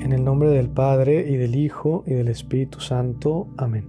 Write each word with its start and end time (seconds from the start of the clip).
En 0.00 0.12
el 0.12 0.24
nombre 0.24 0.48
del 0.50 0.70
Padre 0.70 1.28
y 1.28 1.36
del 1.36 1.56
Hijo 1.56 2.04
y 2.06 2.14
del 2.14 2.28
Espíritu 2.28 2.78
Santo. 2.78 3.48
Amén. 3.56 3.84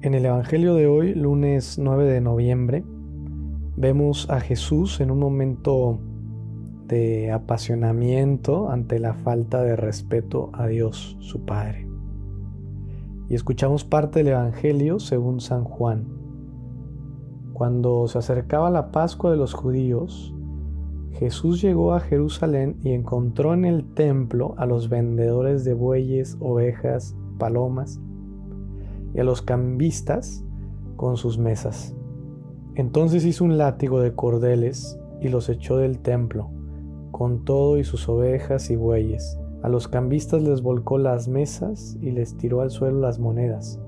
En 0.00 0.14
el 0.14 0.26
Evangelio 0.26 0.74
de 0.74 0.88
hoy, 0.88 1.14
lunes 1.14 1.78
9 1.78 2.04
de 2.04 2.20
noviembre, 2.20 2.84
vemos 3.76 4.28
a 4.28 4.40
Jesús 4.40 5.00
en 5.00 5.12
un 5.12 5.20
momento 5.20 6.00
de 6.88 7.30
apasionamiento 7.30 8.70
ante 8.70 8.98
la 8.98 9.14
falta 9.14 9.62
de 9.62 9.76
respeto 9.76 10.50
a 10.52 10.66
Dios, 10.66 11.16
su 11.20 11.44
Padre. 11.44 11.86
Y 13.28 13.36
escuchamos 13.36 13.84
parte 13.84 14.18
del 14.18 14.32
Evangelio 14.32 14.98
según 14.98 15.40
San 15.40 15.62
Juan. 15.62 16.08
Cuando 17.52 18.08
se 18.08 18.18
acercaba 18.18 18.68
la 18.68 18.90
Pascua 18.90 19.30
de 19.30 19.36
los 19.36 19.54
judíos, 19.54 20.34
Jesús 21.14 21.60
llegó 21.60 21.94
a 21.94 22.00
Jerusalén 22.00 22.76
y 22.82 22.92
encontró 22.92 23.54
en 23.54 23.64
el 23.64 23.84
templo 23.94 24.54
a 24.56 24.66
los 24.66 24.88
vendedores 24.88 25.64
de 25.64 25.74
bueyes, 25.74 26.36
ovejas, 26.40 27.14
palomas 27.38 28.00
y 29.14 29.20
a 29.20 29.24
los 29.24 29.42
cambistas 29.42 30.44
con 30.96 31.16
sus 31.16 31.38
mesas. 31.38 31.94
Entonces 32.74 33.24
hizo 33.24 33.44
un 33.44 33.58
látigo 33.58 34.00
de 34.00 34.14
cordeles 34.14 34.98
y 35.20 35.28
los 35.28 35.48
echó 35.48 35.76
del 35.76 35.98
templo, 35.98 36.50
con 37.10 37.44
todo 37.44 37.78
y 37.78 37.84
sus 37.84 38.08
ovejas 38.08 38.70
y 38.70 38.76
bueyes. 38.76 39.38
A 39.62 39.68
los 39.68 39.88
cambistas 39.88 40.42
les 40.42 40.62
volcó 40.62 40.98
las 40.98 41.28
mesas 41.28 41.96
y 42.00 42.10
les 42.10 42.36
tiró 42.36 42.62
al 42.62 42.70
suelo 42.70 43.00
las 43.00 43.18
monedas. 43.18 43.80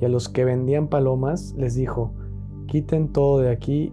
Y 0.00 0.06
a 0.06 0.08
los 0.08 0.28
que 0.28 0.44
vendían 0.44 0.88
palomas 0.88 1.54
les 1.56 1.74
dijo, 1.74 2.14
quiten 2.66 3.12
todo 3.12 3.38
de 3.38 3.50
aquí 3.50 3.92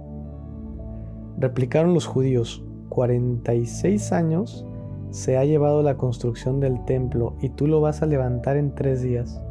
Replicaron 1.41 1.95
los 1.95 2.05
judíos, 2.05 2.63
46 2.89 4.11
años 4.11 4.63
se 5.09 5.37
ha 5.37 5.43
llevado 5.43 5.81
la 5.81 5.97
construcción 5.97 6.59
del 6.59 6.85
templo 6.85 7.35
y 7.41 7.49
tú 7.49 7.65
lo 7.65 7.81
vas 7.81 8.03
a 8.03 8.05
levantar 8.05 8.57
en 8.57 8.75
tres 8.75 9.01
días. 9.01 9.41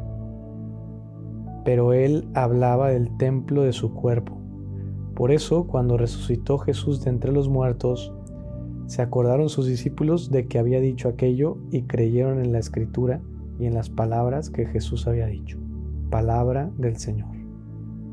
Pero 1.65 1.91
él 1.91 2.29
hablaba 2.33 2.91
del 2.91 3.17
templo 3.17 3.63
de 3.63 3.73
su 3.73 3.93
cuerpo. 3.93 4.37
Por 5.15 5.33
eso, 5.33 5.67
cuando 5.67 5.97
resucitó 5.97 6.59
Jesús 6.59 7.03
de 7.03 7.09
entre 7.09 7.33
los 7.33 7.49
muertos, 7.49 8.13
se 8.85 9.01
acordaron 9.01 9.49
sus 9.49 9.67
discípulos 9.67 10.31
de 10.31 10.47
que 10.47 10.59
había 10.59 10.79
dicho 10.79 11.09
aquello 11.09 11.57
y 11.71 11.81
creyeron 11.83 12.39
en 12.39 12.53
la 12.53 12.59
escritura 12.59 13.19
y 13.59 13.65
en 13.65 13.73
las 13.73 13.89
palabras 13.89 14.49
que 14.49 14.65
Jesús 14.65 15.07
había 15.07 15.27
dicho. 15.27 15.59
Palabra 16.09 16.71
del 16.77 16.95
Señor. 16.95 17.35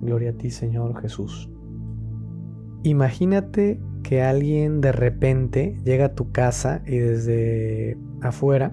Gloria 0.03 0.31
a 0.31 0.35
ti, 0.35 0.51
Señor 0.51 1.01
Jesús. 1.01 1.49
Imagínate 2.83 3.81
que 4.03 4.23
alguien 4.23 4.81
de 4.81 4.93
repente 4.93 5.77
llega 5.85 6.07
a 6.07 6.15
tu 6.15 6.31
casa 6.33 6.83
y 6.87 6.97
desde 6.97 7.99
afuera 8.23 8.73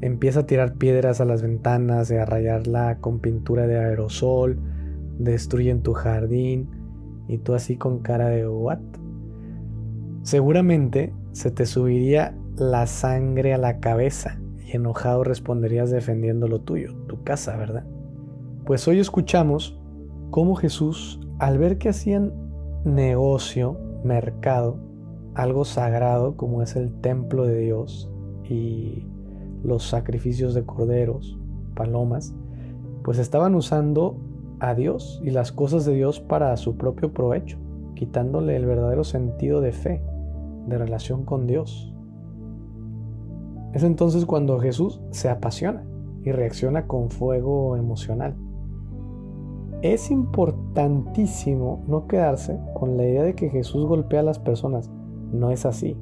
empieza 0.00 0.40
a 0.40 0.46
tirar 0.46 0.74
piedras 0.74 1.20
a 1.20 1.24
las 1.24 1.42
ventanas 1.42 2.10
y 2.10 2.16
a 2.16 2.24
rayarla 2.24 2.98
con 3.00 3.20
pintura 3.20 3.66
de 3.66 3.78
aerosol, 3.78 4.58
destruyen 5.18 5.82
tu 5.82 5.92
jardín 5.92 6.68
y 7.28 7.38
tú 7.38 7.54
así 7.54 7.76
con 7.76 8.00
cara 8.00 8.28
de 8.28 8.46
what? 8.46 8.78
Seguramente 10.22 11.12
se 11.32 11.50
te 11.50 11.66
subiría 11.66 12.36
la 12.56 12.86
sangre 12.86 13.54
a 13.54 13.58
la 13.58 13.78
cabeza 13.80 14.40
y 14.66 14.76
enojado 14.76 15.24
responderías 15.24 15.90
defendiendo 15.90 16.48
lo 16.48 16.60
tuyo, 16.60 16.94
tu 17.06 17.22
casa, 17.22 17.56
¿verdad? 17.56 17.84
Pues 18.64 18.88
hoy 18.88 18.98
escuchamos 18.98 19.78
cómo 20.30 20.56
Jesús, 20.56 21.20
al 21.38 21.58
ver 21.58 21.78
que 21.78 21.90
hacían 21.90 22.32
negocio, 22.86 23.76
mercado, 24.04 24.78
algo 25.34 25.64
sagrado 25.64 26.36
como 26.36 26.62
es 26.62 26.76
el 26.76 26.92
templo 27.00 27.44
de 27.44 27.58
Dios 27.58 28.10
y 28.44 29.06
los 29.64 29.88
sacrificios 29.88 30.54
de 30.54 30.64
corderos, 30.64 31.38
palomas, 31.74 32.34
pues 33.02 33.18
estaban 33.18 33.54
usando 33.54 34.16
a 34.60 34.74
Dios 34.74 35.20
y 35.24 35.30
las 35.30 35.52
cosas 35.52 35.84
de 35.84 35.94
Dios 35.94 36.20
para 36.20 36.56
su 36.56 36.76
propio 36.76 37.12
provecho, 37.12 37.58
quitándole 37.94 38.56
el 38.56 38.66
verdadero 38.66 39.04
sentido 39.04 39.60
de 39.60 39.72
fe, 39.72 40.02
de 40.68 40.78
relación 40.78 41.24
con 41.24 41.46
Dios. 41.46 41.92
Es 43.74 43.82
entonces 43.82 44.24
cuando 44.24 44.60
Jesús 44.60 45.00
se 45.10 45.28
apasiona 45.28 45.84
y 46.22 46.30
reacciona 46.30 46.86
con 46.86 47.10
fuego 47.10 47.76
emocional. 47.76 48.36
Es 49.92 50.10
importantísimo 50.10 51.84
no 51.86 52.08
quedarse 52.08 52.58
con 52.74 52.96
la 52.96 53.04
idea 53.04 53.22
de 53.22 53.36
que 53.36 53.50
Jesús 53.50 53.86
golpea 53.86 54.18
a 54.18 54.24
las 54.24 54.40
personas. 54.40 54.90
No 55.32 55.52
es 55.52 55.64
así. 55.64 55.96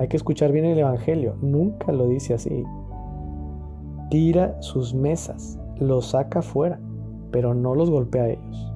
Hay 0.00 0.08
que 0.08 0.16
escuchar 0.16 0.50
bien 0.50 0.64
el 0.64 0.80
Evangelio. 0.80 1.36
Nunca 1.40 1.92
lo 1.92 2.08
dice 2.08 2.34
así. 2.34 2.64
Tira 4.10 4.60
sus 4.60 4.94
mesas, 4.94 5.60
los 5.78 6.06
saca 6.06 6.42
fuera, 6.42 6.80
pero 7.30 7.54
no 7.54 7.76
los 7.76 7.88
golpea 7.88 8.24
a 8.24 8.30
ellos. 8.30 8.72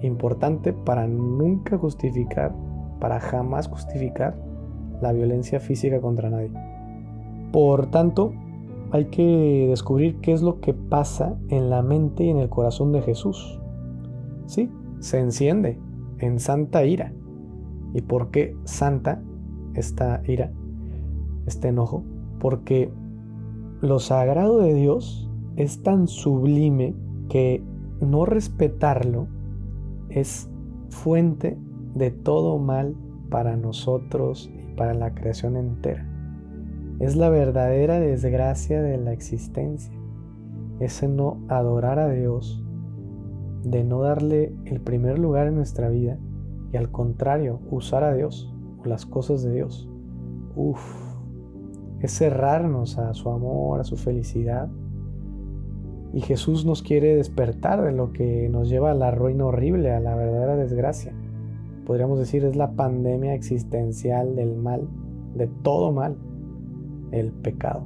Importante 0.00 0.72
para 0.72 1.06
nunca 1.06 1.76
justificar, 1.76 2.54
para 2.98 3.20
jamás 3.20 3.68
justificar 3.68 4.34
la 5.02 5.12
violencia 5.12 5.60
física 5.60 6.00
contra 6.00 6.30
nadie. 6.30 6.50
Por 7.52 7.90
tanto, 7.90 8.32
hay 8.90 9.04
que 9.06 9.66
descubrir 9.68 10.18
qué 10.22 10.32
es 10.32 10.40
lo 10.40 10.60
que 10.60 10.72
pasa 10.72 11.36
en 11.50 11.68
la 11.68 11.82
mente 11.82 12.24
y 12.24 12.30
en 12.30 12.38
el 12.38 12.48
corazón 12.48 12.92
de 12.92 13.02
Jesús. 13.02 13.58
Sí, 14.46 14.70
se 15.00 15.18
enciende 15.18 15.78
en 16.18 16.38
santa 16.38 16.84
ira. 16.84 17.12
¿Y 17.94 18.02
por 18.02 18.30
qué 18.30 18.56
santa 18.64 19.22
esta 19.74 20.22
ira, 20.26 20.52
este 21.46 21.68
enojo? 21.68 22.04
Porque 22.38 22.90
lo 23.80 23.98
sagrado 23.98 24.60
de 24.60 24.74
Dios 24.74 25.30
es 25.56 25.82
tan 25.82 26.06
sublime 26.06 26.94
que 27.28 27.62
no 28.00 28.24
respetarlo 28.24 29.26
es 30.08 30.50
fuente 30.88 31.58
de 31.94 32.10
todo 32.10 32.58
mal 32.58 32.96
para 33.30 33.56
nosotros 33.56 34.50
y 34.54 34.74
para 34.76 34.94
la 34.94 35.14
creación 35.14 35.56
entera. 35.56 36.08
Es 37.00 37.16
la 37.16 37.28
verdadera 37.30 37.98
desgracia 37.98 38.82
de 38.82 38.98
la 38.98 39.12
existencia. 39.12 39.92
Ese 40.80 41.08
no 41.08 41.40
adorar 41.48 41.98
a 41.98 42.10
Dios 42.10 42.61
de 43.64 43.84
no 43.84 44.00
darle 44.00 44.52
el 44.64 44.80
primer 44.80 45.18
lugar 45.18 45.46
en 45.46 45.56
nuestra 45.56 45.88
vida 45.88 46.18
y 46.72 46.76
al 46.76 46.90
contrario, 46.90 47.60
usar 47.70 48.02
a 48.02 48.14
Dios 48.14 48.52
o 48.82 48.88
las 48.88 49.04
cosas 49.04 49.42
de 49.42 49.52
Dios. 49.52 49.88
Uf, 50.56 50.80
es 52.00 52.12
cerrarnos 52.12 52.98
a 52.98 53.12
su 53.12 53.30
amor, 53.30 53.80
a 53.80 53.84
su 53.84 53.96
felicidad. 53.96 54.68
Y 56.14 56.20
Jesús 56.20 56.64
nos 56.64 56.82
quiere 56.82 57.14
despertar 57.14 57.82
de 57.82 57.92
lo 57.92 58.12
que 58.12 58.48
nos 58.48 58.68
lleva 58.68 58.90
a 58.90 58.94
la 58.94 59.10
ruina 59.10 59.46
horrible, 59.46 59.92
a 59.92 60.00
la 60.00 60.14
verdadera 60.14 60.56
desgracia. 60.56 61.12
Podríamos 61.86 62.18
decir 62.18 62.44
es 62.44 62.56
la 62.56 62.72
pandemia 62.72 63.34
existencial 63.34 64.34
del 64.34 64.56
mal, 64.56 64.88
de 65.34 65.48
todo 65.62 65.92
mal, 65.92 66.16
el 67.10 67.32
pecado. 67.32 67.84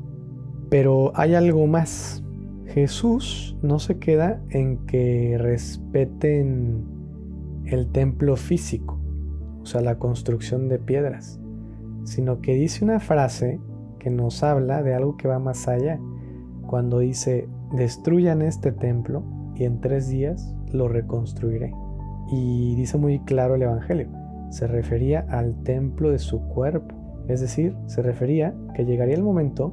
Pero 0.69 1.13
hay 1.15 1.35
algo 1.35 1.67
más 1.67 2.23
Jesús 2.69 3.57
no 3.63 3.79
se 3.79 3.99
queda 3.99 4.43
en 4.51 4.87
que 4.87 5.37
respeten 5.39 6.85
el 7.65 7.91
templo 7.91 8.37
físico, 8.37 9.01
o 9.63 9.67
sea, 9.67 9.81
la 9.81 9.99
construcción 9.99 10.69
de 10.69 10.79
piedras, 10.79 11.41
sino 12.05 12.41
que 12.41 12.55
dice 12.55 12.85
una 12.85 13.01
frase 13.01 13.61
que 13.99 14.11
nos 14.11 14.43
habla 14.43 14.83
de 14.83 14.95
algo 14.95 15.17
que 15.17 15.29
va 15.29 15.39
más 15.39 15.69
allá, 15.69 16.01
cuando 16.67 16.99
dice, 16.99 17.49
destruyan 17.73 18.43
este 18.43 18.73
templo 18.73 19.23
y 19.55 19.65
en 19.65 19.81
tres 19.81 20.09
días 20.09 20.55
lo 20.73 20.89
reconstruiré. 20.89 21.73
Y 22.31 22.75
dice 22.75 22.99
muy 22.99 23.21
claro 23.21 23.55
el 23.55 23.63
Evangelio, 23.63 24.09
se 24.51 24.67
refería 24.67 25.27
al 25.29 25.63
templo 25.63 26.11
de 26.11 26.19
su 26.19 26.41
cuerpo, 26.49 26.95
es 27.29 27.41
decir, 27.41 27.77
se 27.87 28.03
refería 28.03 28.55
que 28.75 28.85
llegaría 28.85 29.15
el 29.15 29.23
momento 29.23 29.73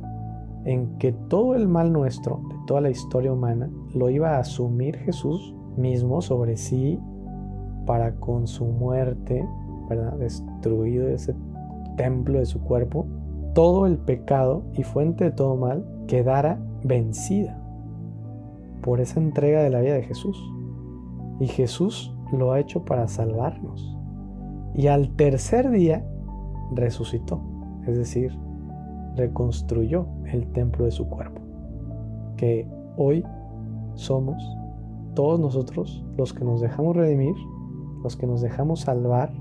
en 0.65 0.98
que 0.98 1.12
todo 1.12 1.56
el 1.56 1.68
mal 1.68 1.92
nuestro, 1.92 2.42
de 2.50 2.56
toda 2.68 2.81
la 2.81 2.89
historia 2.89 3.33
humana, 3.33 3.69
lo 3.94 4.10
iba 4.10 4.36
a 4.36 4.39
asumir 4.39 4.98
Jesús 4.98 5.56
mismo 5.77 6.21
sobre 6.21 6.57
sí 6.57 7.00
para 7.86 8.15
con 8.15 8.48
su 8.48 8.65
muerte, 8.65 9.45
¿verdad? 9.89 10.18
Destruido 10.18 11.07
ese 11.10 11.36
templo 11.98 12.39
de 12.39 12.45
su 12.45 12.62
cuerpo, 12.62 13.06
todo 13.54 13.86
el 13.86 13.98
pecado 13.98 14.63
y 14.74 14.83
fuente 14.83 15.25
de 15.25 15.31
todo 15.31 15.56
mal 15.56 15.86
quedara 16.07 16.60
vencida 16.83 17.60
por 18.81 19.00
esa 19.00 19.19
entrega 19.19 19.63
de 19.63 19.69
la 19.69 19.81
vida 19.81 19.95
de 19.95 20.04
Jesús. 20.04 20.38
Y 21.39 21.48
Jesús 21.48 22.15
lo 22.31 22.51
ha 22.51 22.60
hecho 22.60 22.83
para 22.83 23.07
salvarnos. 23.07 23.98
Y 24.75 24.88
al 24.88 25.15
tercer 25.15 25.69
día 25.69 26.06
resucitó, 26.74 27.42
es 27.88 27.98
decir, 27.98 28.38
reconstruyó 29.15 30.07
el 30.31 30.48
templo 30.54 30.86
de 30.86 30.92
su 30.92 31.07
cuerpo, 31.07 31.42
que 32.38 32.68
hoy 32.98 33.24
somos 33.95 34.44
todos 35.13 35.39
nosotros 35.39 36.04
los 36.18 36.33
que 36.33 36.44
nos 36.44 36.62
dejamos 36.62 36.95
redimir, 36.95 37.36
los 38.04 38.15
que 38.15 38.27
nos 38.27 38.42
dejamos 38.42 38.81
salvar 38.81 39.31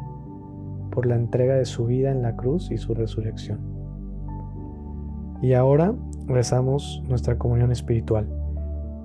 por 0.91 1.07
la 1.07 1.17
entrega 1.17 1.55
de 1.55 1.65
su 1.65 1.87
vida 1.87 2.11
en 2.11 2.23
la 2.23 2.37
cruz 2.37 2.71
y 2.71 2.77
su 2.77 2.95
resurrección. 2.95 3.61
Y 5.41 5.55
ahora 5.55 5.95
rezamos 6.29 7.03
nuestra 7.09 7.37
comunión 7.37 7.73
espiritual. 7.73 8.29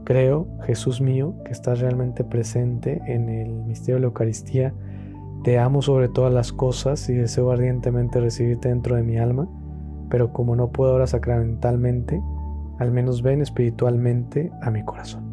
Creo, 0.04 0.48
Jesús 0.64 1.02
mío, 1.02 1.34
que 1.44 1.52
estás 1.52 1.80
realmente 1.80 2.24
presente 2.24 3.02
en 3.08 3.30
el 3.30 3.64
misterio 3.64 3.96
de 3.96 4.02
la 4.02 4.08
Eucaristía. 4.08 4.74
Te 5.44 5.58
amo 5.58 5.82
sobre 5.82 6.08
todas 6.10 6.34
las 6.34 6.54
cosas 6.54 7.10
y 7.10 7.14
deseo 7.14 7.52
ardientemente 7.52 8.20
recibirte 8.20 8.70
dentro 8.70 8.96
de 8.96 9.04
mi 9.04 9.18
alma, 9.18 9.50
pero 10.10 10.32
como 10.32 10.56
no 10.56 10.70
puedo 10.70 10.92
ahora 10.92 11.08
sacramentalmente, 11.08 12.22
al 12.80 12.92
menos 12.92 13.22
ven 13.22 13.42
espiritualmente 13.42 14.52
a 14.62 14.70
mi 14.70 14.84
corazón. 14.84 15.24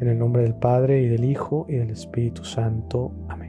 En 0.00 0.08
el 0.08 0.18
nombre 0.18 0.42
del 0.42 0.54
Padre 0.54 1.02
y 1.02 1.08
del 1.08 1.24
Hijo 1.24 1.66
y 1.68 1.76
del 1.76 1.90
Espíritu 1.90 2.44
Santo. 2.44 3.12
Amén. 3.28 3.41